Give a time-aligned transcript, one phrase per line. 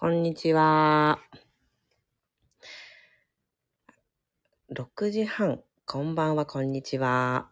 [0.00, 1.18] こんにちは。
[4.74, 7.50] 6時半、こんばんは、こんにちは。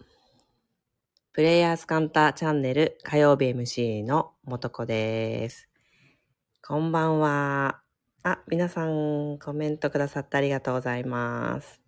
[1.34, 5.68] プレイヤースカンタチャンネル火曜日 MC のもとこです。
[6.66, 7.82] こんばんは。
[8.22, 11.82] あ、皆さんコメントくださってありがとうございます。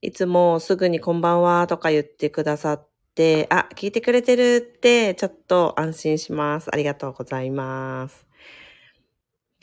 [0.00, 6.70] いつもすぐにこんばんはとか言ってくださって、あ、聞いてくれてるってちょっと安心します。
[6.72, 8.26] ありがとうございます。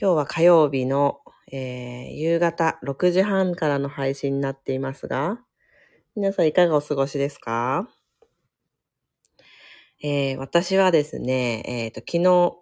[0.02, 1.20] 今日は火曜日の、
[1.52, 5.41] えー、夕方6時半からの配信になっていますが、
[6.16, 7.88] 皆さんいかがお過ごしですか？
[10.02, 12.58] えー、私はですね、え、ー、と、昨日、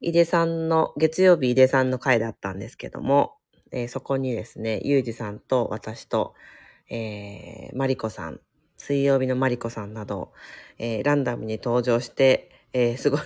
[0.00, 3.34] 井出さんの、月曜日井出さんの回だったんですけども、
[3.70, 6.32] えー、そこにですね、ゆうじさんと私と、
[6.88, 8.40] えー、マリコさん、
[8.78, 10.32] 水曜日のマリコさんなど、
[10.78, 13.20] えー、ランダムに登場して、えー、すごい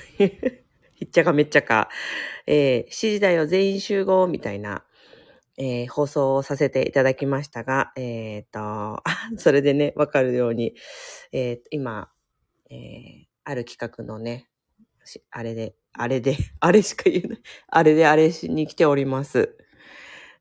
[1.00, 1.88] ひっちゃかめっちゃか、
[2.46, 4.84] えー、7時だよ全員集合みたいな、
[5.56, 9.02] えー、放送をさせていただきましたが、えっ、と、
[9.38, 10.74] それでね、わかるように、
[11.32, 12.10] えー、今、
[12.68, 14.50] えー、ある企画のね、
[15.30, 17.40] あれで、あれで、 あれしか言えない。
[17.68, 19.56] あれであれしに来ております。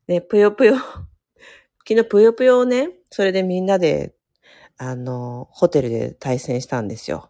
[0.06, 0.76] で、ぷよぷよ、
[1.88, 4.14] 昨日ぷよぷよをね、それでみんなで、
[4.76, 7.29] あの、ホテルで対戦したんですよ。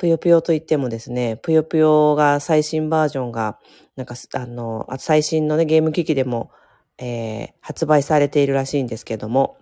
[0.00, 3.58] ぷよぷよといってもですね、ぷよぷよが最新バージョンが、
[3.96, 6.50] なんか、あの、最新のね、ゲーム機器でも、
[6.96, 9.58] えー、発売されているらしいんですけども、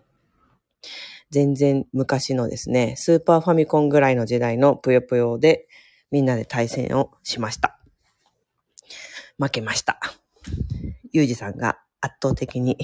[1.31, 5.67] 全然昔のですね、スーパーファミコンぐらいの時代のぷよぷよで
[6.13, 7.81] みんなで対戦をしました。
[9.41, 9.99] 負けました。
[11.13, 12.79] ゆうじさんが圧倒的に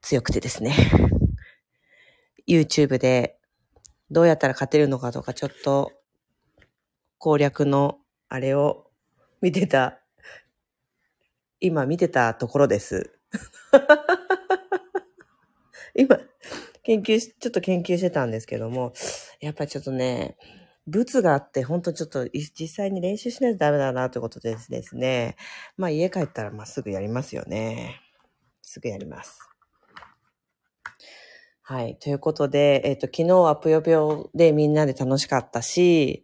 [0.00, 0.74] 強くてですね、
[2.48, 3.36] YouTube で
[4.10, 5.92] どうやったら勝てるのかとかちょっと
[7.24, 8.90] 攻略のあれを
[9.40, 9.98] 見てた、
[11.58, 13.18] 今見てたところです。
[15.96, 16.20] 今、
[16.82, 18.92] 研究し、ちょっと研究してたんですけども、
[19.40, 20.36] やっぱりちょっとね、
[20.86, 25.36] 物があって、ほんとちょっと実際に練習しないとダメだなということでですね。
[25.78, 28.02] まあ家帰ったらまあすぐやりますよね。
[28.60, 29.38] すぐやります。
[31.62, 31.96] はい。
[31.96, 36.22] ということで、えっ、ー、と、昨日はぷよぷよでみんなで楽しかったし、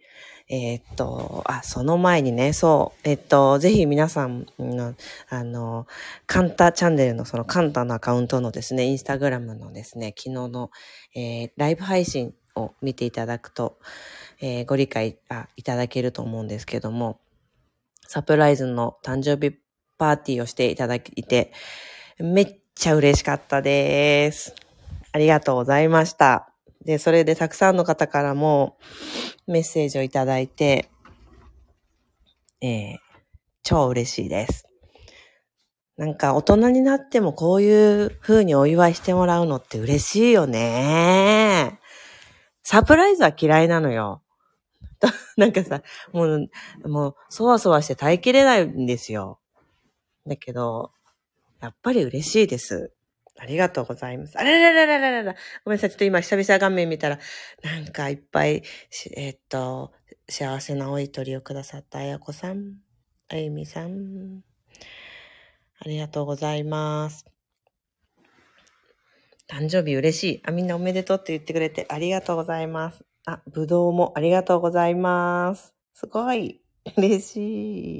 [0.53, 4.97] えー、っと、あ、その前にね、そう、えっと、ぜひ皆さんの、
[5.29, 5.87] あの、
[6.27, 10.71] カンタチャンネルのそのカンタのアカウントのですね、インスタグラムのですね、昨日の、
[11.15, 13.79] えー、ライブ配信を見ていただくと、
[14.41, 17.21] えー、ご理解あいただけると思うんですけども、
[18.09, 19.57] サプライズの誕生日
[19.99, 21.53] パーティーをしていただいて、
[22.19, 24.53] めっちゃ嬉しかったです。
[25.13, 26.50] ありがとうございました。
[26.85, 28.79] で、それでたくさんの方からも
[29.47, 30.91] メッセージをいただいて、
[32.61, 32.99] えー、
[33.63, 34.67] 超嬉しいです。
[35.97, 41.79] なんか大人になってもこういう風にお祝いしてもらうのって嬉しいよね。
[42.63, 44.23] サプライズは嫌いなのよ。
[45.37, 46.51] なんかさ、もう、
[46.85, 49.41] もう、そわそわして耐えきれないんですよ。
[50.27, 50.93] だけど、
[51.61, 52.93] やっぱり嬉しいです。
[53.41, 54.39] ありがとうございます。
[54.39, 55.35] あららららららら。
[55.65, 55.91] ごめんなさい。
[55.91, 57.19] ちょっと今久々画面見たら、
[57.63, 58.63] なんかいっぱい、
[59.17, 59.93] え、っと、
[60.29, 62.75] 幸せなおいとりをくださったあやこさん、
[63.29, 64.43] あゆみさん。
[65.79, 67.25] ありがとうございます。
[69.49, 70.43] 誕生日嬉しい。
[70.45, 73.03] あ、みんなおめでとうって言ってくれてありがとうございます。
[73.25, 75.75] あ、ぶどうもありがとうございます。
[75.95, 76.61] すごい。
[76.99, 77.99] 嬉し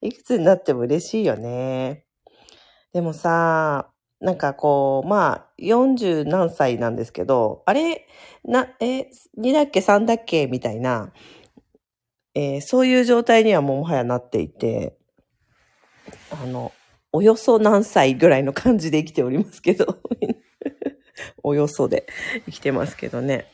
[0.00, 0.08] い。
[0.08, 2.04] いくつになっても嬉しいよね。
[2.92, 3.90] でもさ、
[4.24, 8.08] なんかこう、まあ、40何歳なんですけど、あれ、
[8.42, 10.46] な、え、2だっけ3だっけ？
[10.46, 11.12] みたいな、
[12.34, 14.96] えー、そういう状態にはもうもはやなっていて、
[16.30, 16.72] あの、
[17.12, 19.98] およそ何歳ぐらいの感じで生きておりますけど、
[21.44, 22.06] およそで
[22.46, 23.52] 生きてますけどね。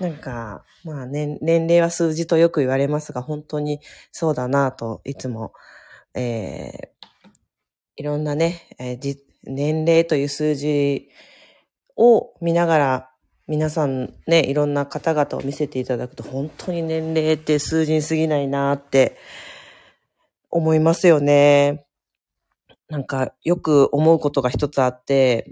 [0.00, 3.80] なんか、まあ年、年齢は数字とよく言われますが、本当に
[4.12, 5.54] そうだなといつも、
[6.14, 6.88] えー、
[7.96, 8.98] いろんなね、えー、
[9.44, 11.08] 年齢という数字
[11.96, 13.10] を見ながら、
[13.46, 19.16] 皆さんね、いろんな方々を見せていただくと、本当に年齢って数字に過ぎないなって
[20.50, 21.84] 思いますよね。
[22.88, 25.50] なんか、よく思うことが一つあって、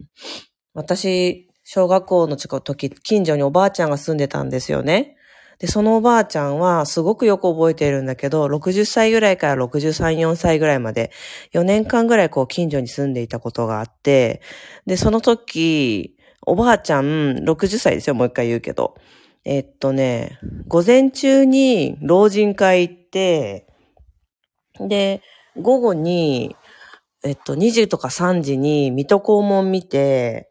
[0.75, 5.17] 私、小学校の時、近所におばあちゃんが住んでたんですよね。
[5.63, 11.13] で、そのおばあちゃんはすごくよく覚えているんだけど、60歳ぐらいから63、4歳ぐらいまで、
[11.53, 14.43] 4年間ぐらいこう近所に住んでいたことがあって、
[14.87, 18.97] で、その時、おばあちゃん60歳ですよ、もう一回言うけど。
[19.45, 23.69] えっとね、午前中に老人会行って、
[24.81, 25.23] で、
[25.57, 26.57] 午後に、
[27.23, 30.49] えっと、2時とか3時に水戸黄門見て、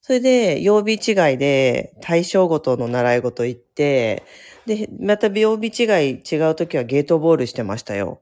[0.00, 4.22] それで曜日違いで対象ごとの習い事行って、
[4.66, 8.20] で、また曜日違い違う時はゲートボールしてましたよ。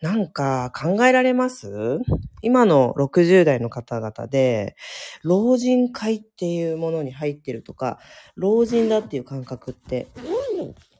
[0.00, 1.98] なんか考えられます？
[2.42, 4.76] 今の60代の方々で、
[5.22, 7.98] 老人会っていうものに入ってるとか、
[8.36, 10.08] 老人だっていう感覚って、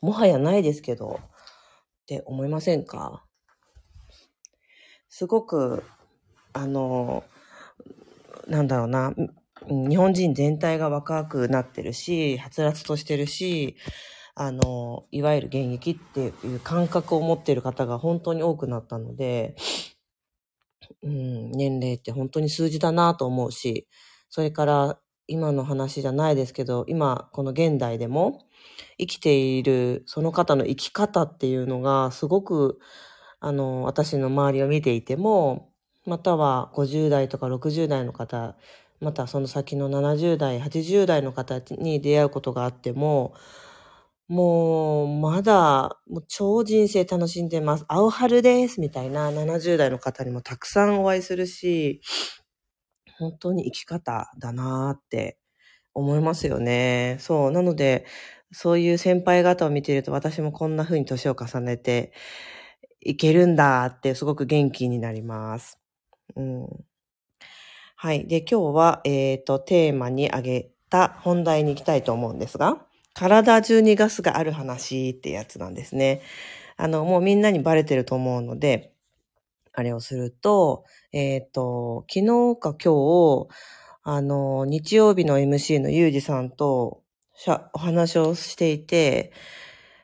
[0.01, 3.23] もはやないですけど、って思いませんか？
[5.11, 5.85] すごく、
[6.55, 7.25] あの、
[8.49, 9.15] なんだろうな、
[9.69, 13.77] 日本人全体が若くなってるし、はつらつとしてるし、
[14.37, 19.55] あの、いわゆる現役っていう感覚を持っている方が本当に多くなったので、
[21.03, 23.87] うん、年齢って本当に数字だなと思うし、
[24.29, 28.47] それから今の話じゃないですけど、今この現代でも
[28.99, 32.79] 生きているその方の生き方っていうのがすごく、
[33.41, 35.71] あの、私の周りを見ていても、
[36.07, 38.57] または50代とか60代の方、
[39.01, 43.35] またその先の70代、80代の方に出会うことがあっても、
[44.29, 47.85] もう、まだ、もう超人生楽しんでます。
[47.89, 52.01] 青春ですみたいな70代の方にもたくさんお会いするし、
[53.19, 55.39] 本当に生き方だなーって
[55.95, 57.19] 思いますよね。
[57.21, 57.51] そう。
[57.53, 58.07] なので、
[58.53, 62.13] そういう先輩方を見ていると私もこんな風に年を重ねて
[63.01, 65.81] いけるんだってすごく元気になります。
[66.37, 66.69] うん。
[67.97, 68.27] はい。
[68.27, 76.23] で、今日は、えっ、と、テーマに挙げた本題に行きたいと思うんですが、体中にガスがある話ってやつなんですね。
[76.77, 78.93] あの、もうみんなにバレてると思うので、
[79.73, 83.49] あれをすると、えっ、と、昨日か今日、
[84.03, 87.03] あの、日曜日の MC のゆうじさんと
[87.73, 89.33] お話をしていて、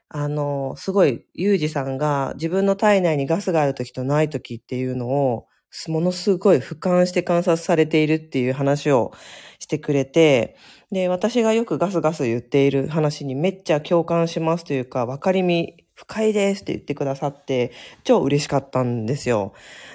[0.08, 5.46] あの、すごい、ゆうじさんが自分の体内にガスがある時とない時っていうのを、
[5.88, 9.12] ものすごい俯瞰して観察されているっていう話を
[9.60, 10.56] してくれて、
[10.92, 17.70] で、私がよくガスガス言っている話にめっちゃ共感しますというか、分かりみ深いですって言ってくださって、
[18.02, 19.52] 超嬉しかったんですよ。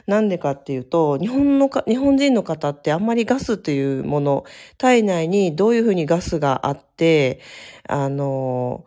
[0.07, 4.45] なんでかっていうと、日本のか、日本人の方ってあんまりガスというもの、
[4.77, 7.42] 体内にどういうふうにガスがあって、
[7.89, 8.86] あの、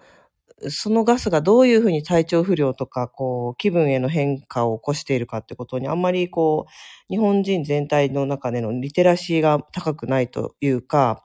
[0.68, 6.72] そのガスがどういうふうに体調不良とか、こう、気分への変化を起こしているかってことにあんまりこう、
[7.12, 11.24] 日本人全体の中でのリテラシーが高くないというか、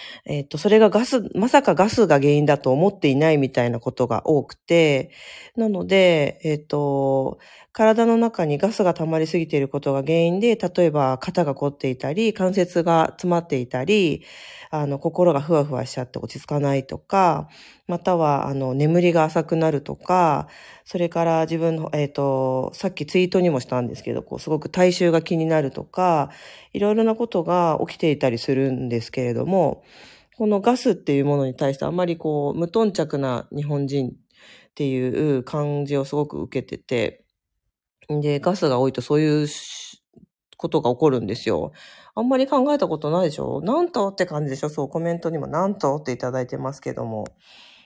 [0.25, 5.11] えっ、と、それがガス、まさかガスが原因だと思っていないみたいなことが多くて、
[5.55, 7.39] なので、えっ、と、
[7.73, 14.23] 体の中にガスが溜まりすぎていることが原因で、例えば肩が凝っていたり、関節が詰まっていたり、
[14.69, 17.47] あの、心がふわふわしちゃって落ち着かないとか、
[17.87, 20.47] または、あの、眠りが浅くなるとか、
[20.85, 26.29] それから自分の、えっ、と、さっきツイートにもしたんですけど、こう、すごく体臭が気になるとか、
[26.73, 29.83] いろいろなことが起きていたりするんですけれども、
[30.41, 34.11] このガスっていうものに対してあんまりこう、無頓着な日本人っ
[34.73, 37.23] ていう感じをすごく受けてて、
[38.09, 39.47] で、ガスが多いとそういう
[40.57, 41.73] ことが起こるんですよ。
[42.15, 43.61] あんまり考えたことないでしょ？
[43.61, 44.69] なんとって感じでしょ？
[44.69, 47.25] そう、コメントにもなんとっていただいてますけども。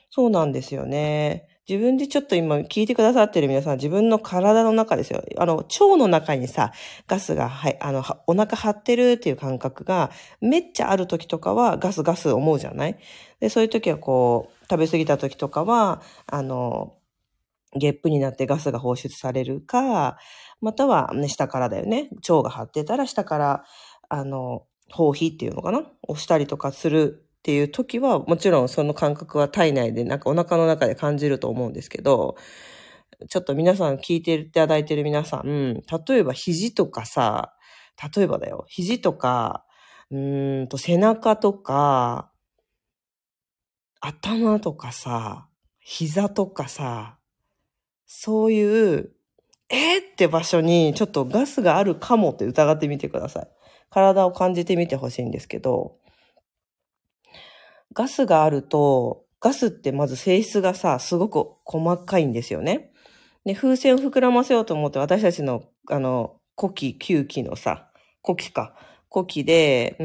[0.09, 1.54] そうなんですよね。
[1.67, 5.23] 自分でちょっと今聞いてくださってる皆さん、自分の体の中ですよ。
[5.37, 6.71] あの、腸の中にさ、
[7.07, 12.97] ガスが、はい、あの、お腹張ってるっていう感覚が、めっちゃある時とかはガスガス思うじゃない？
[13.39, 16.97] で、そういう時はこう、食べ過ぎた時とかは、あの、
[17.75, 20.17] ゲップになってガスが放出されるか、
[20.61, 22.09] または、ね、下からだよね。
[22.29, 23.63] 腸が張ってたら下から、
[24.07, 25.81] あの、包皮っていうのかな？
[26.07, 32.37] 押したりとかするっていう時は、もちろんその感覚は体内で、なんかお腹の中で感じると思うんですけど、
[33.29, 35.83] ちょっと皆さん聞いていただいてる皆さん、例
[36.17, 37.53] えば肘とかさ、
[38.15, 39.63] 例えばだよ、肘とか、
[40.09, 40.17] う
[40.63, 42.31] んと背中とか、
[44.01, 45.47] 頭とかさ、
[45.79, 47.19] 膝とかさ、
[48.07, 49.11] そういう、
[49.69, 53.47] えー、って場所にちょっとガスがあるかもって疑ってみてください。
[53.91, 55.99] 体を感じてみてほしいんですけど、
[57.93, 62.91] ガスがあると、ガスってまず性質がさ、すごく細かいんですよね。
[63.45, 68.75] で、風船を膨らませようと思って私たちの、あの、呼気、吸気のさ、呼気か。
[69.09, 70.03] 呼気で、う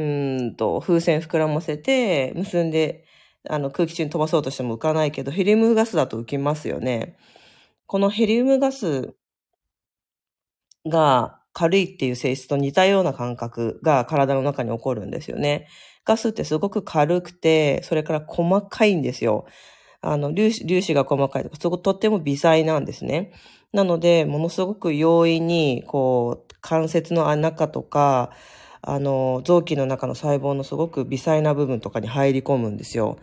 [0.51, 3.05] んと、風船膨らませて、結んで、
[3.49, 7.17] あの、空気中に飛ばそうとしても浮かないけど、ヘリウムガスだと浮きますよね。
[7.87, 9.15] このヘリウムガス
[10.87, 15.67] が軽いっていう性質と似たような感覚が体の中に起こるんですよね。
[16.05, 19.47] ガスってすごく軽くて、それから細かいんですよ。
[20.01, 23.33] あの、粒子、粒子が細かいとか、そこ、とっても微細なんですね。
[23.73, 28.31] なので、ものすごく容易に、こう、関節の中とか、
[28.83, 33.19] あの、臓器の中の細胞のすごく微細な部分とかに入り込むんですよ。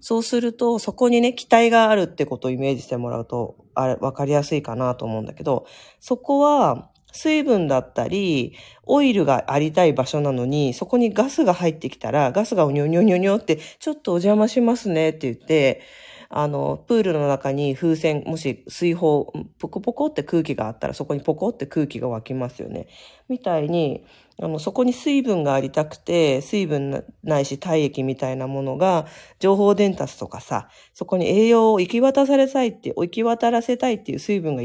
[0.00, 5.66] そうすると、そこにね、気体があるってことをイメージしてもらうと、あれ、わかりやすいかなと思うんだけど、
[6.00, 15.80] そこは、水分だったり、オイルがありたい場所なのに、そこにガスが入ってきたら、ガスがニョニョニョニョって、ちょっとお邪魔しますねって言って、
[16.28, 19.26] あの、プールの中に風船、もし水泡、
[19.60, 22.88] ポコポコって空気があったら、そこにポコって空気が湧きますよね。
[23.28, 24.04] みたいに、
[24.42, 29.06] あの、そこに水分がありたくて、水分ないし体液みたいなものが、
[29.38, 34.62] 情報伝達とかさ、そこに栄養を行き渡されたいって、行き渡らせたいっていう水分が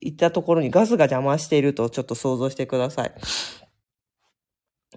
[0.00, 3.14] いったところにガスが邪魔しているとちょっと想像してください。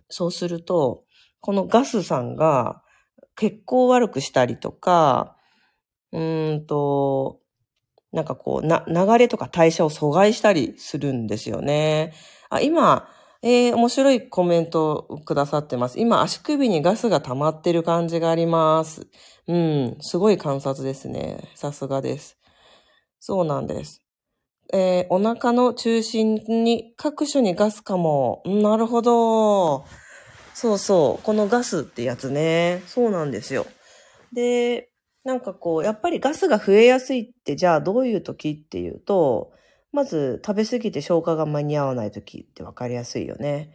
[0.09, 1.03] そうすると、
[1.41, 2.81] このガスさんが
[3.35, 5.37] 血行を悪くしたりとか、
[6.11, 7.39] うんと、
[8.11, 12.13] なんかこう、な、流れとか代謝を阻害したりするんですよね。
[12.49, 13.07] あ、今、
[13.41, 15.99] えー、面白いコメントをくださってます。
[15.99, 19.07] 今、足首にガスが溜まってる感じがあります。
[19.47, 21.49] うん、すごい観察ですね。
[21.55, 22.37] さすがです。
[23.19, 24.01] そうなんです。
[24.71, 28.43] えー、お腹の中心に各所にガスかも。
[28.45, 29.85] なるほど。
[30.53, 31.23] そうそう。
[31.23, 32.83] このガスってやつね。
[32.85, 33.65] そうなんですよ。
[34.31, 34.89] で、
[35.23, 39.53] なんかこう、やっぱりガスが増えやすいって、じゃあどういう時っていうと、
[39.91, 43.73] まず食べ過ぎて消化が間に合わない時って分かりやすいよね。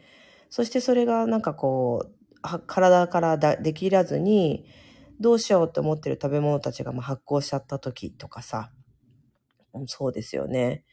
[0.48, 4.64] そしてそれがなんかこう、体からできらずに、
[5.20, 8.70] どうしようって思ってる食べ物たちがま発酵しちゃった時とかさ。
[9.86, 10.84] そうですよね。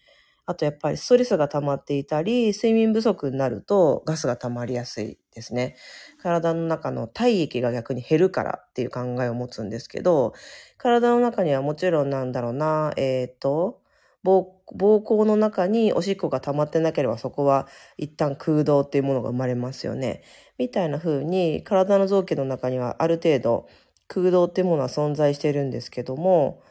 [0.45, 5.75] あとやっぱりストレスが溜まっていたり、睡眠不足になるとガスが溜まりやすいですね。
[6.21, 10.33] 体の中の体液が逆に減るからっていう考えを持つんですけど、
[10.77, 13.81] 体の中にはもちろんなんだろうな、えっ、ー、と、
[14.23, 20.21] 膀胱の中におしっこが溜まってなければそこは一旦空洞っていうものが生まれますよね。
[20.57, 23.67] みたいな風に体の臓器の中にはある程度
[24.07, 26.61] 空洞っていうものは存在してるんですけども、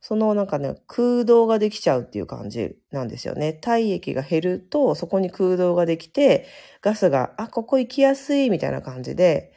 [0.00, 3.52] そのなんかね、空洞ができちゃうっていう感じなんですよね。
[3.52, 6.46] 体液が減ると、そこに空洞ができて、
[6.80, 9.52] ガスが、あ、ここ行きやすいみたいな感じで、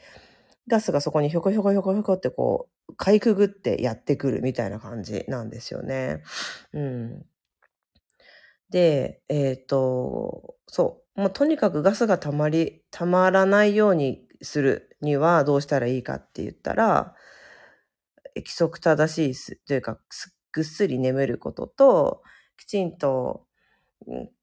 [0.68, 6.22] ガスがそこにひょこひょこひょこひょこってこう、かいくぐってやってくるみたいな感じなんですよね。
[6.74, 7.26] うん。
[8.68, 11.20] で、えっ、ー、と、そう。
[11.20, 17.14] もうとにかくガスがたまり、たまらないようにするにはどうしたらいいかって言ったら、
[18.36, 19.98] 規則正しいというか、
[20.54, 22.22] ぐっすり眠ることと、
[22.56, 23.46] きちんと、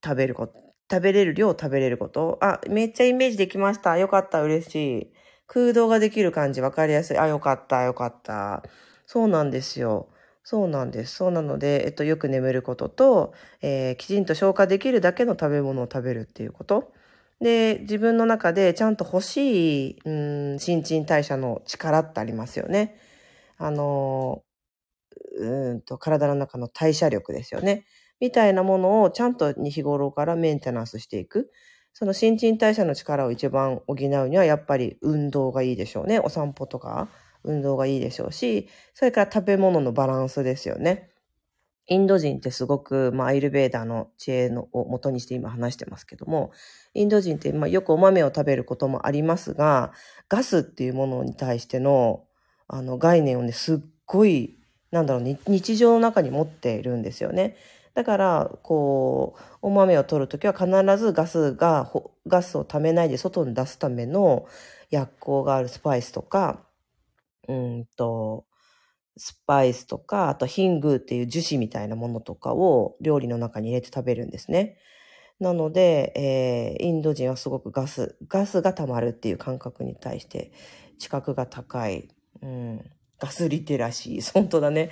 [0.04, 0.54] 食べること、
[0.92, 2.38] 食べれる量を食べれること。
[2.42, 3.98] あ、めっちゃイメージできました。
[3.98, 5.14] よかった、嬉しい。
[5.48, 7.18] 空洞ができる感じ、わかりやすい。
[7.18, 8.64] あ、よかった、よかった。
[9.06, 10.10] そうなんですよ。
[10.44, 11.16] そうなんです。
[11.16, 16.92] そうなので、えっと、よく眠ることと、えー、きちんと消化できるだけの食べ物を食べるっていうこと。
[17.40, 20.12] で、自分の中でちゃんと欲しい、う
[20.56, 22.98] ん、新陳代謝の力ってありますよね。
[23.58, 24.44] あの、
[25.44, 27.86] うんと、体の中の代謝力ですよね。
[28.20, 31.52] みたいなものをちゃんと日頃からメンテナンスしていく。
[31.94, 36.20] その新陳代謝の力を一番補うにはやっぱり運動がいいでしょうね。
[36.20, 37.10] お散歩とか
[37.44, 41.10] 運動がいいでしょうし、それから食べ物のバランスですよね。
[41.88, 46.52] インド人ってすごく、まあ、アイルベーダーの知恵のを元にして今話してますけども、
[46.94, 49.92] インド人って、まあ、よくお豆を食べることもありますが、
[50.30, 52.24] ガスっていうものに対しての
[52.68, 54.58] あの概念をね、すっごい、
[54.92, 57.56] なんだろう、ね、日常の中に持っているんですよね。
[57.94, 60.68] だから、こう、お豆を取るときは必
[60.98, 61.92] ずガスが、
[62.28, 64.46] ガスを溜めないで外に出すための
[64.90, 66.62] 薬効があるスパイスとか、
[67.48, 68.46] うんと、
[69.18, 74.78] スパイスとか、あとヒングっていう樹脂みたいなものとかを料理の中に入れて食べるんですね。
[75.40, 80.52] なので、えー、インド人はすごくガス、ガスが溜まるっていう感覚に対して
[81.00, 82.10] 知覚が高い
[82.42, 82.92] うん。
[83.22, 84.34] ガスリテラシー。
[84.34, 84.90] 本当だね。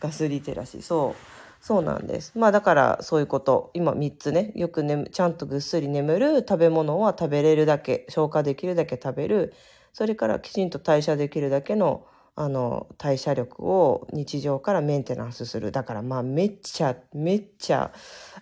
[0.00, 0.82] ガスリテラシー。
[0.82, 1.64] そう。
[1.64, 2.32] そうなんです。
[2.36, 3.70] まあだからそういうこと。
[3.74, 4.52] 今3つね。
[4.56, 6.38] よくね、ちゃんとぐっすり眠る。
[6.40, 8.04] 食べ物は食べれるだけ。
[8.08, 9.54] 消化できるだけ食べる。
[9.92, 12.04] それからきちんと代謝できるだけの
[12.34, 15.72] あの代謝力を日常からメンテナンスする。
[15.72, 17.92] だからまあめっちゃ、めっちゃ、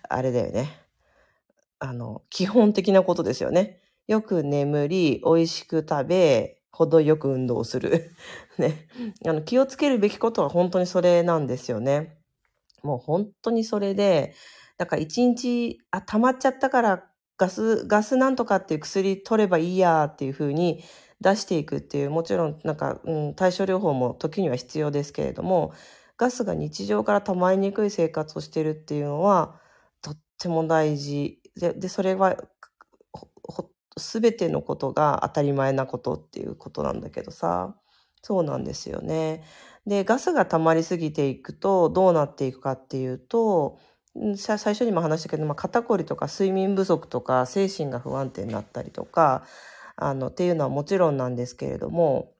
[0.07, 0.81] あれだよね。
[1.79, 3.79] あの、基本的なことですよね。
[4.07, 8.11] よく眠り、美味しく食べ、程よく運動する。
[8.59, 8.87] ね。
[9.25, 12.17] あの、気をつけるべきことは本当にそれなんですよね。
[12.83, 14.35] もう本当にそれで、
[14.77, 17.03] だから一日、あ、溜まっちゃったから
[17.37, 20.83] ガス、ガスなんとかっていう薬取ればいいやっていう風に
[21.19, 25.73] 出していくっていう、もちろんなんか、うん、対処療法も時には必要ですけれども、
[26.17, 29.59] ガスが日常から溜まりにくい生活をしてるっていうのは、
[30.01, 31.39] とっても大事。
[31.55, 32.37] で、でそれは、
[33.49, 33.76] す
[34.21, 37.75] べてのことが当たり前なことっていうことなんだけどさ。
[38.23, 39.43] そうなんですよね。
[39.85, 43.79] で、ガスが溜まりすぎていくとどうなっていくかっていうと、
[44.35, 49.45] 最初にも話したけど、まあ、肩こりとか睡眠不足とか精神が不安定になったりとか
[49.95, 52.33] あのっていうのはもちろんなんですけれども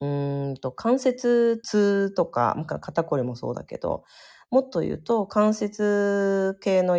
[0.00, 4.04] うんと関節痛とか肩こりもそうだけど
[4.50, 6.98] もっと言うと関節系の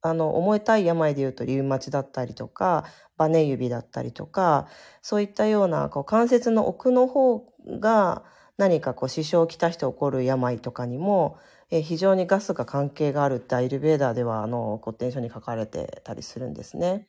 [0.00, 2.84] あの重たい病で言うとリウマチだったりとか
[3.16, 4.68] バネ指だったりとか
[5.02, 7.44] そういったようなこう関節の奥の方
[7.80, 8.22] が
[8.58, 11.38] 何かこう支障をきたして起こる病とかにも、
[11.70, 17.06] え、非常にガスが関係があるってアイルベーダーではあの古典書に書かれてたりするんですね。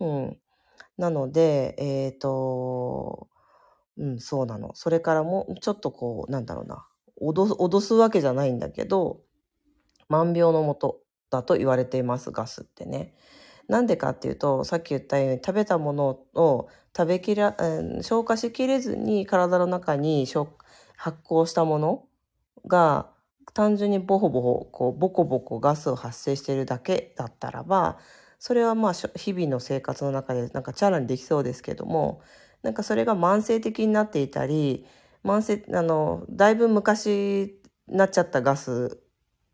[0.00, 0.38] うん、
[0.96, 3.28] なので、えっ、ー、と、
[3.98, 4.74] うん、そうなの。
[4.74, 6.86] それからもうちょっとこう、なんだろうな、
[7.20, 9.20] 脅脅すわけじゃないんだけど、
[10.08, 13.14] 万病のもとだと言われています、ガスってね。
[13.68, 20.26] なんでかっていうと、さっき言ったように食べたものを食べきら、うん、消化しきれずに体の中に
[20.96, 22.04] 発酵したもの
[22.66, 23.10] が
[23.54, 27.98] 単純にボホボホ、こうボコボコガスを発生しているだけだったらば、
[28.38, 32.22] それはまあ日々の生活の中でなんかチャラにできそうですけども、
[32.62, 34.86] なんかそれが慢性的になっていたり、
[35.24, 39.00] 慢性、あの、だいぶ昔なっちゃったガス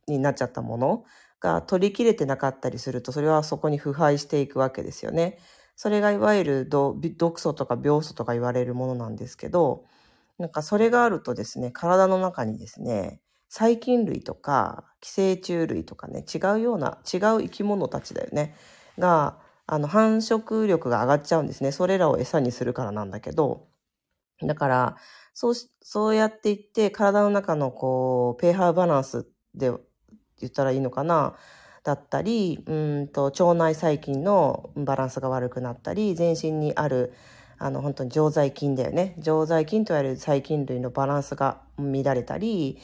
[0.07, 1.05] になっちゃったもの
[1.45, 5.39] が取り切れてなかったりすると、それはそこに腐敗していくわけですよね。
[5.77, 9.85] それがいわゆる毒素とか病素とか言われるものなんですけど、
[10.39, 13.21] なんかそれがあるとですね、体の中にですね、
[13.51, 18.55] 細菌類とか寄生虫類とかね、違うような、違う生き物たちだよね、
[18.99, 21.73] が、あの、繁殖力が上がっちゃうんですね。
[21.73, 23.69] それらを餌にするからなんだけど、
[24.43, 24.97] だから、
[25.35, 29.73] そうそうやっていって、体の中のこう、ペーハーバランスで
[30.45, 31.35] 言ったらいいのかな、
[31.83, 37.13] だったり、うんと、腸内細菌のバランスが悪くなったり、全身にある、
[37.59, 39.15] あの、本当に常在菌だよね。
[39.19, 42.79] 常在菌と言われる細菌類のバランスが乱れたり、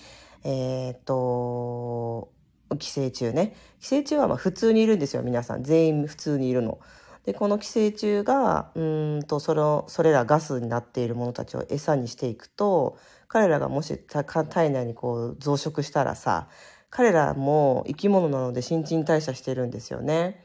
[0.45, 2.31] えっ、と、
[2.79, 3.57] 寄生虫ね。
[3.81, 5.65] 寄生虫はま普通にいるんですよ、皆さん。
[5.65, 6.79] 全員普通にいるの。
[7.25, 16.49] で、この寄生虫が、うんと、その、それらガスになっているものたちを餌にしていくと、彼らがもし体内にこう増殖したらさ、
[16.91, 20.45] 彼らも生き物なので新陳代謝してるんですよね。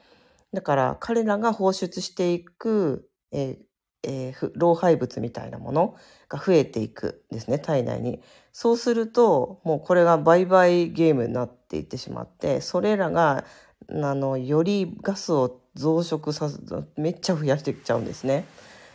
[0.54, 3.58] だから彼らが放出していく、え
[4.04, 5.96] えー、老廃物みたいなもの
[6.30, 8.22] が増えていくですね、体内に。
[8.54, 13.44] そうすると、もうこれが売買ゲームになっていってしまって、それらが、
[13.90, 16.60] あの、よりガスを増殖させ、
[16.96, 18.46] めっちゃ増やしていっちゃうんですね。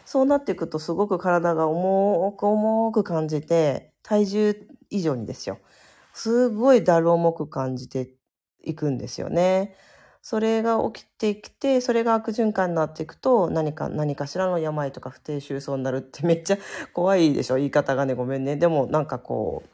[0.07, 5.59] そうなっていくとすごく体が重く重く感じて、体重以上にですよ。
[6.13, 8.11] すごいだる重く感じて
[8.63, 9.75] いくんですよね。
[10.23, 16.59] それが起きてきて、それが悪循環になっていくと、何か、何かしらの病とか不定収穫になるってめっちゃ
[16.93, 17.57] 怖いでしょ？
[17.57, 18.57] 言い方がね、ごめんね。
[18.57, 19.69] でもなんかこう、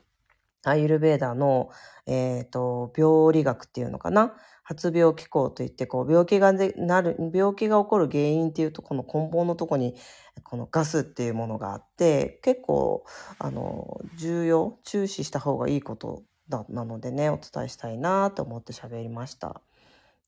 [0.70, 1.70] アイルベーダーの、
[2.07, 4.35] えっ、ー、と、病理学っていうのかな？
[4.62, 9.94] 発病機構といって、こう、病気がなる、病気が起こる原因っていうと、この根本のとこに、
[10.42, 13.05] このガスっていうものがあって、結構、
[13.38, 19.61] あの、重要、注視した方がいいことだ、なのでね、お伝えしたいなと思って喋りました。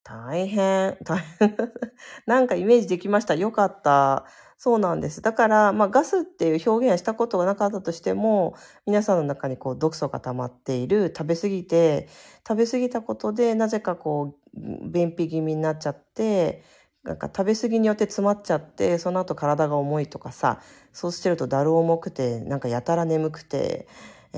[0.04, 0.96] 大変。
[1.04, 1.56] 大変。
[2.26, 3.34] なんかイメージできました？
[3.34, 4.24] よかった。
[4.60, 5.22] そうなんです。
[5.22, 12.08] だから、まあ、ガスっていう表現はしたことがなかったとしても、皆さんの中にこう毒素が溜まっている、食べ過ぎて、
[12.46, 16.64] 食べ過ぎたことで、なぜかこう、便秘気味になっちゃって、
[17.04, 20.60] なんか食べ過ぎによって詰まっちゃって、その後体が重いとかさ、
[20.92, 23.86] そうしてるとだる重くて、なんかやたら眠くて、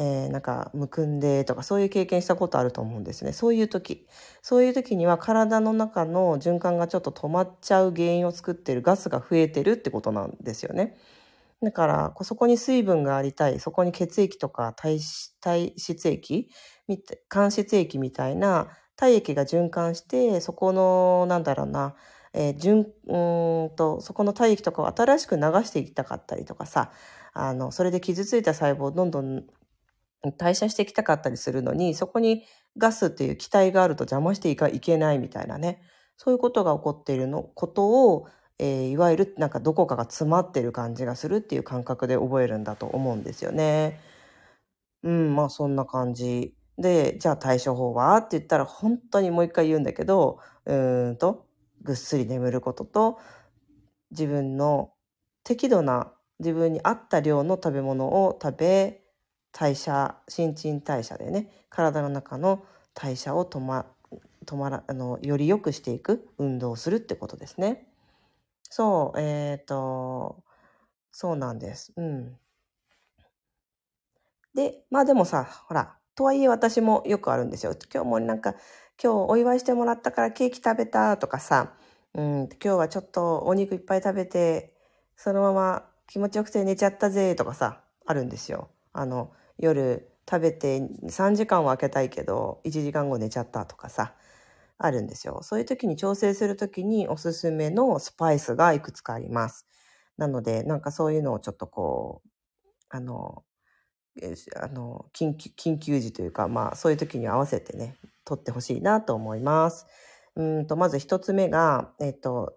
[0.02, 3.34] えー、なんかむくんでとかそういう経験したことあると思うんですね。
[3.34, 4.06] そういう時。
[4.40, 10.96] そういう時には体の中の循環がちょっと止まっちゃう原因を作ってるガスが増えてるってことなんですよね。
[11.62, 14.98] だから、そこに水分がありたい、そこに血液とか体
[15.42, 16.48] 体質液、
[17.28, 21.94] 間質液みたいな体液が循環して、そこの、なんだろうな、
[22.32, 22.82] えー、順、う
[23.66, 26.90] んと、そこの体液とかを新しく流していきたかったりとかさ、
[27.34, 29.44] あの、それで傷ついた細胞をどんどん
[30.36, 32.44] 代謝していきたかったりするのに、そこに
[32.76, 35.82] ガスっていう気体があると邪魔していけないみたいなね。
[36.16, 38.26] そういうことが起こっているの、ことを、
[38.58, 43.98] えー、いわゆるなんかどこかが詰まってる感じがするっていう感覚で覚えるんだと思うんですよね。
[45.02, 46.54] うん、まあそんな感じ。
[46.76, 48.16] で、じゃあ対処法は？
[48.18, 50.74] って言ったら本当にもう一回言うんだけど、う
[51.10, 51.46] んと、
[51.82, 53.18] ぐっすり眠ることと、
[54.10, 54.92] 自分の
[55.42, 58.99] 適度な自分に合った量の食べ物を食べ、
[59.52, 63.86] 代謝、新陳代謝でね、体の中の代謝を止ま、
[64.46, 67.86] 止まら、あの、より良くしていく運動をするってことですね。
[68.62, 70.44] そう、えっ、と、
[71.12, 71.92] そうなんです。
[71.96, 72.38] うん。
[74.54, 77.74] で、まあでもさ、ほら、とはいえ私もよくあるんですよ。
[77.92, 78.54] 今日もなんか、
[79.02, 81.72] 今日お祝いしてもらったからケーキ食べたとかさ、
[82.14, 84.74] うん、今日はちょっとお肉いっぱい食べて、
[85.16, 88.70] そのまま気持ちよくて寝ちゃったぜとかさ、あるんですよ。
[88.92, 94.14] あの、夜食べて3時間は空けたいけど、1時間後寝ちゃったとかさ、
[94.78, 95.40] あるんですよ。
[95.42, 99.66] そういう時に調整する時におすすめのスパイスがいくつかあります。
[100.16, 102.28] なので、なんかそういうのをちょっとこう、
[102.90, 103.44] あの、
[104.56, 109.86] あの緊急緊急時というか、まあそういう時に合わせてね、取ってほしいなと思います。
[110.36, 112.54] うんと、まず一つ目が、えっと、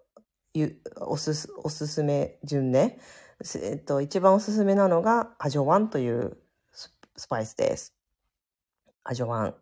[1.00, 2.98] おすす、おすすめ順ね。
[3.62, 6.38] えっと、一番おすすめなのが、アジョワンという
[7.16, 7.94] スパイスです。
[9.04, 9.54] アジョワン。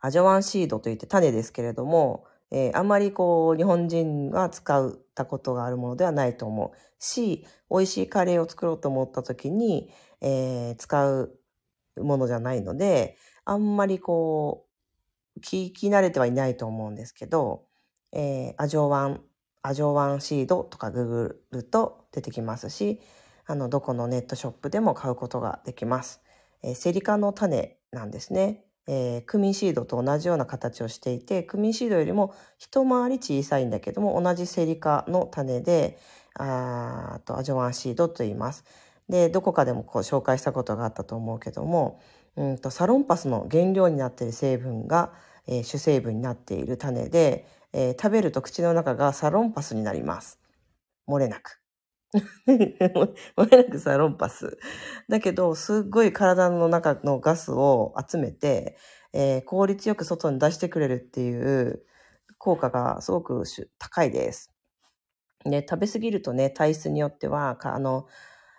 [0.00, 9.90] アジョワンシードといって種ですけれども、えー、あんまりこう、日本人が使ったことがあるものではないと思うし、美味しいカレーを作ろうと思った時に、
[10.22, 11.38] えー、使う
[11.98, 14.66] ものじゃないので、あんまりこ
[15.36, 17.66] う、聞き慣れてはいないと思うんですけど、
[18.12, 19.20] えー、アジョワン、
[19.62, 23.02] アジョワンシードとかググると出てきますし、
[23.46, 26.20] あの、どこのネットショップでも買うことができます。
[26.62, 28.64] えー、セリカの種なんですね。
[28.88, 35.98] えー、クミンシードと同じような形をしていて、クミンシードよりも一回り小さいんだけども、同じセリカの種で、
[36.34, 38.64] あとアジョワンシードと言います。
[39.08, 42.00] で、どこかでもこう紹介したことがあったと思うけども、
[42.36, 45.12] うんとサロンパスの原料になっている成分が、
[45.46, 50.38] えー、主成分になっている種で、えー、食べると口の中がサロンパスになります。
[51.08, 51.65] 漏れなく。
[52.46, 54.58] 漏れなくサロンパス。
[55.08, 58.76] だけど、すっごい体の中のガスを集めて、
[59.12, 61.84] えー、効率よく外に出してくれるっていう
[62.38, 63.44] 効果がすごく
[63.78, 64.52] 高いです。
[65.44, 68.06] で、食べ過ぎるとね、体質によっては、あの、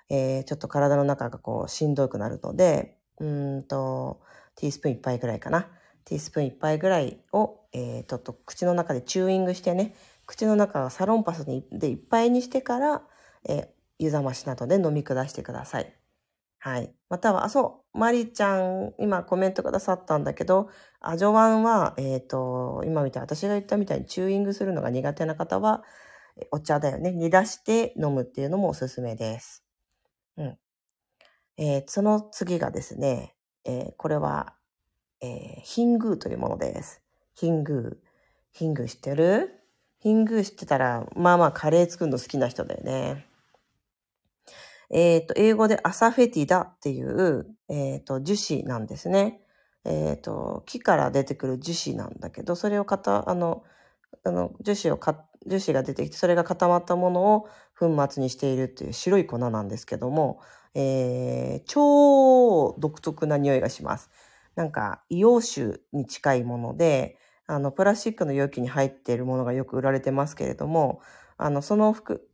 [0.10, 4.22] えー、ちょっと体の中がこうしんどくなるので、うんと、
[4.56, 5.70] ティースプーン1杯ぐらいかな。
[6.06, 9.94] ティースプーン1杯ぐらいを、えー、ちょっと口の中でチューイングしてね、
[10.26, 13.04] 口の中がサロンパスでいっぱいにしてから、
[13.48, 15.94] え、湯冷ましなどで飲み下してください。
[16.60, 16.94] はい。
[17.10, 25.84] または、あ、そう、マリちゃん、今コメントくださったんだけど、アジョワンは、えっ、ー、と、今みたい、私が言ったみたいにチューイングするのが苦手な方は、
[26.52, 27.12] お茶だよね。
[27.12, 29.64] 煮出して飲むっていうのもおすすめです。
[30.38, 30.58] うん。
[31.58, 34.56] えー、その次がですね、えー、これは、
[35.22, 37.02] え、ヒングーというものです。
[37.34, 38.08] ヒングー。
[38.52, 39.54] ヒングー知ってる？
[40.00, 43.27] ヒングー知ってたら、まあまあカレー作るの好きな人だよね。
[44.90, 49.42] えっ、ー、と、英語でアサフェティダっていう、えっ、ー、と、樹脂なんですね。
[49.86, 53.64] えっ、ー、と、木から出てくる樹脂なんだけど、それをかた、あの、
[54.24, 57.48] あの、樹脂をか、樹脂が出てきて、それが固まったものを
[57.78, 60.42] 粉末にしているっていう白い粉なんですけども、
[60.74, 64.10] えー、超独特な匂いがします。
[64.56, 71.02] なんか、硫黄酒に近いもので、あの、プラスチックの容器に入っているものがよく売られてますけれども、
[71.38, 72.28] あの、その服、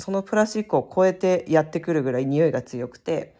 [0.00, 3.36] そのプラスチックを超えてやってくるぐらい匂いが強くて、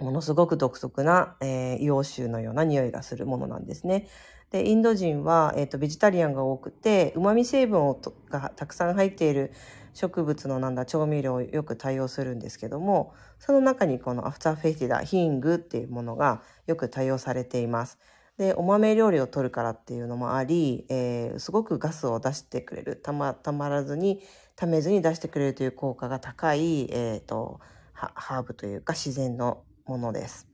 [0.00, 4.08] ものすごく独特な、えー、硫黄臭のような匂いがするものなんですね。
[4.50, 8.00] で、インド人は、え、ー、と、ベジタリアンが多くて、旨味成分を
[8.30, 9.52] がたくさん入っている
[9.94, 17.98] 植物のなんだ、調味料をよく対応するんですけども、その中にこのアフターフェスティダ、ヒングっていうものがよく対応されています。
[18.36, 22.96] で、お豆料理を取るからっていうのもあり、えー、すごくガスを出してくれる。
[22.96, 24.22] たま、たまらずに、
[24.56, 27.60] ためずに出してくれるという効果が高い、えっ、ー、と、
[27.92, 30.48] ハーブというか自然のものです。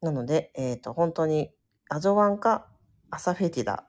[0.00, 1.50] なので、えっ、ー、と、本当に、
[1.88, 2.66] アジョワンか
[3.10, 3.84] アサフェティダ、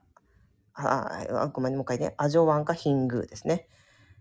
[0.74, 3.68] あ、ごめん、もう一回ね、アジョワンかヒングーですね。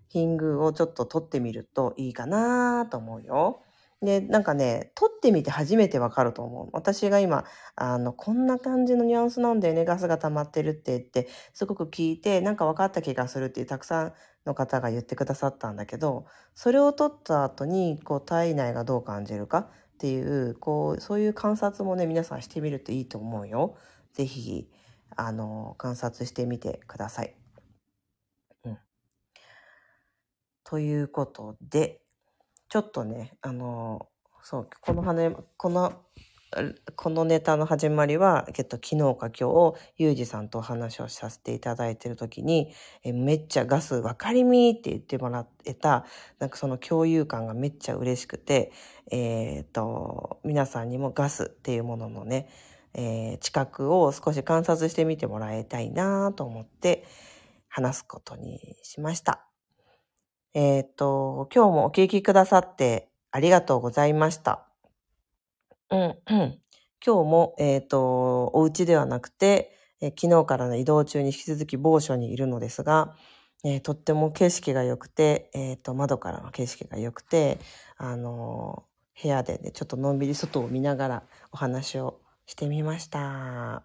[0.09, 3.63] ヒングーをちょっと取ってみるといいかなと思うよ。
[4.05, 6.69] で、なんかね、撮ってみて初めてわかると思う。
[6.73, 7.45] 私が今、
[7.77, 14.15] あの、こんな感じのニュアンスなんだよね、ガスが溜まってるって言って、すごく聞いて、なんか分かった気がするっていうたくさん
[14.47, 23.77] の方が言ってくださったんだけど、それを撮った後に、こう、体内がどう感じるかっていう、こう、そういう観察もね、皆さんしてみるといいと思うよ。
[24.13, 24.69] ぜひ、
[25.17, 27.35] あの、観察してみてください。
[28.65, 28.79] うん。
[30.65, 32.04] ということで、
[32.75, 34.09] ちょっとね、あの、
[34.43, 35.93] そう、この羽、この、
[36.97, 46.05] このネタの始まりは、えっと、昨日か今日、ゆうじさんとお話をさせていただいているときに、えめっちゃガス分かりみって言ってもらえた、
[46.41, 48.73] なんかその共有感がめっちゃ嬉しくて、
[49.13, 52.49] えー、っと、皆さんにもガスっていうもののね、
[52.93, 57.05] えー、知覚を少し観察してみてもらいたいなと思って
[57.69, 59.54] 話すことにしました。
[60.55, 64.69] えっ、と、今日もお聞きくださってありがとうございました。
[65.91, 66.59] うん、うん。
[67.05, 73.17] 今日も、えっ、と、お家ではなくて、え昨日からの移動中に引き続き某所にいるのですが、
[73.65, 77.59] えー、とっても景色が良くて、えっ、と、窓からの景色が良くて、
[77.97, 78.85] あの
[79.21, 83.85] 部屋でね、ちょっとのんびり外を見ながらお話をしてみました。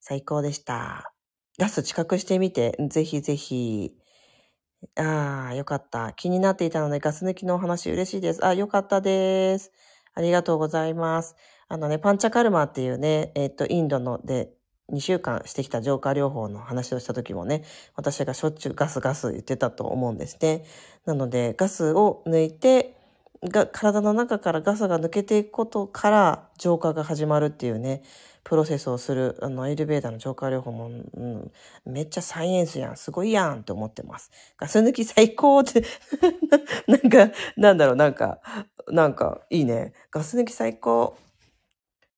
[0.00, 1.12] 最高でした。
[1.56, 4.01] ガス近くしてみて、ぜひぜひ。
[4.96, 6.12] ああ、よかった。
[6.12, 8.44] 気になっていたのでガス抜きのお話嬉しいです。
[8.44, 9.72] あ、よかったです。
[10.14, 11.36] ありがとうございます。
[11.68, 14.50] あのね、パンチャカルマっていうね、えっ、と、インドので
[14.92, 17.64] 2週間してきた浄化療法の話をした時もね、
[17.94, 20.64] 私がしょっちゅうガスガス言ってたと思うんですね。
[21.06, 22.96] なので、ガスを抜いて、
[23.44, 28.02] が体の中からガスが抜けていくことから浄化が始まるっていうね、
[28.44, 31.50] プロセスをする、あの、エルベーダーの浄化療法も、うん、
[31.84, 34.30] めっちゃサイエンスやん、すごいやんって思ってます。
[34.56, 35.84] ガス抜き最高って
[36.86, 38.40] なんか、なんだろう、なんか、
[38.88, 39.92] なんか、いいね。
[40.10, 41.16] ガス抜き最高。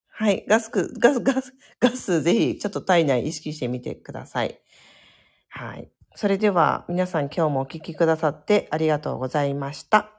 [0.09, 0.45] はい。
[0.49, 4.59] ガスク、ガス、ガス、ガス、ぜひ、ちょっと体内意識してみてください。
[5.49, 5.91] はい。
[6.15, 10.14] それでは、皆さん今日もお聞きくださってありがとうございました。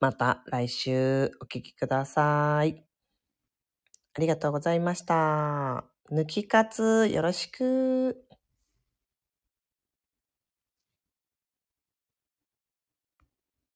[0.00, 2.84] また来週お聞きください。
[4.14, 5.84] ありがとうございました。
[6.10, 8.29] 抜き活よろしく。